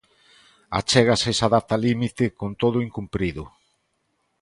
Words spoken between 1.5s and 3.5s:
data límite con todo incumprido.